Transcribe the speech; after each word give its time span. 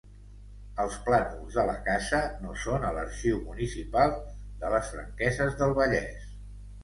Els 0.83 0.93
plànols 1.09 1.57
de 1.57 1.65
la 1.69 1.75
casa 1.87 2.21
no 2.45 2.55
són 2.63 2.87
a 2.87 2.93
l'arxiu 2.97 3.37
municipal 3.51 4.15
de 4.65 4.71
les 4.77 4.89
Franqueses 4.95 5.61
del 5.61 5.77
Vallès. 5.81 6.27